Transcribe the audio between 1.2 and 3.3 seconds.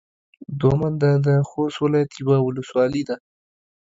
د خوست ولايت يوه ولسوالي ده.